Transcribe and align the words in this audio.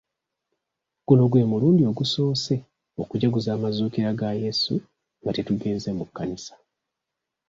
Guno 1.07 1.23
gwe 1.31 1.47
mulundi 1.51 1.81
ogusoose 1.91 2.55
okujaguza 3.01 3.49
amazuukira 3.53 4.09
ga 4.19 4.29
yesu 4.43 4.75
nga 5.21 5.31
tetugenze 5.35 5.89
mu 5.97 6.03
kkanisa. 6.07 6.53